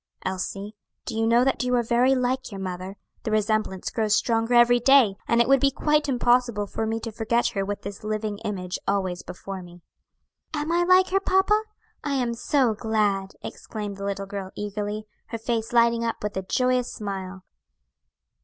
[0.25, 0.73] Elsie,
[1.05, 2.97] do you know that you are very like your mother?
[3.21, 7.11] the resemblance grows stronger every day; and it would be quite impossible for me to
[7.11, 9.83] forget her with this living image always before me."
[10.55, 11.65] "Am I like her, papa?
[12.03, 16.41] I am so glad!" exclaimed the little girl eagerly, her face lighting up with a
[16.41, 17.43] joyous smile.